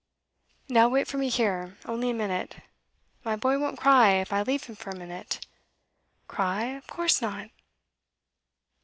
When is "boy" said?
3.35-3.59